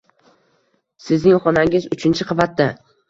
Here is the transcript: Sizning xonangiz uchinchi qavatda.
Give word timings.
Sizning 1.07 1.37
xonangiz 1.45 1.85
uchinchi 1.97 2.27
qavatda. 2.31 2.69